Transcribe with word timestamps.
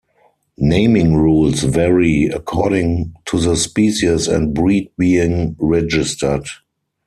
Naming 0.57 1.13
rules 1.15 1.61
vary 1.61 2.25
according 2.33 3.13
to 3.25 3.39
the 3.39 3.55
species 3.55 4.27
and 4.27 4.51
breed 4.51 4.89
being 4.97 5.55
registered. 5.59 6.47